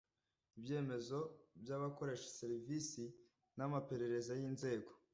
ibyemezo 0.57 1.19
by’abakoresha 1.61 2.27
serivisi 2.39 3.03
n’amaperereza 3.57 4.31
y’inzego 4.39 4.91